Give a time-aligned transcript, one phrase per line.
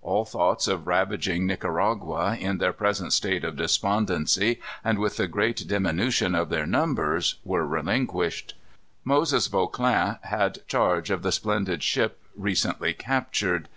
[0.00, 5.68] All thoughts of ravaging Nicaragua, in their present state of despondency and with the great
[5.68, 8.54] diminution of their numbers, were relinquished.
[9.04, 13.68] Moses Vauclin had charge of the splendid ship recently captured.